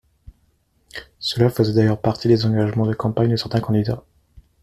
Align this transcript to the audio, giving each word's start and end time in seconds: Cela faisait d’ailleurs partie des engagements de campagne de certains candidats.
Cela 1.19 1.51
faisait 1.51 1.73
d’ailleurs 1.73 2.01
partie 2.01 2.27
des 2.27 2.43
engagements 2.47 2.87
de 2.87 2.93
campagne 2.95 3.29
de 3.29 3.35
certains 3.35 3.59
candidats. 3.59 4.03